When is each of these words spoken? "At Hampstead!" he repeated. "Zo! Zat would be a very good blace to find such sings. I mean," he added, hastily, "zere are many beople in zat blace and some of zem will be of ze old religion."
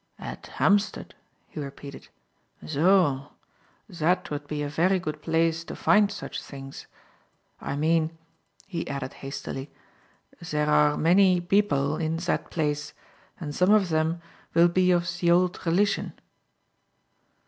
"At 0.17 0.47
Hampstead!" 0.57 1.13
he 1.47 1.59
repeated. 1.59 2.07
"Zo! 2.65 3.33
Zat 3.93 4.31
would 4.31 4.47
be 4.47 4.63
a 4.63 4.67
very 4.67 4.97
good 4.97 5.21
blace 5.21 5.63
to 5.67 5.75
find 5.75 6.11
such 6.11 6.41
sings. 6.41 6.87
I 7.61 7.75
mean," 7.75 8.17
he 8.65 8.87
added, 8.87 9.13
hastily, 9.21 9.69
"zere 10.43 10.65
are 10.67 10.97
many 10.97 11.39
beople 11.39 12.01
in 12.03 12.17
zat 12.17 12.49
blace 12.49 12.93
and 13.39 13.53
some 13.53 13.69
of 13.69 13.85
zem 13.85 14.23
will 14.55 14.69
be 14.69 14.89
of 14.89 15.05
ze 15.05 15.29
old 15.29 15.63
religion." 15.67 16.13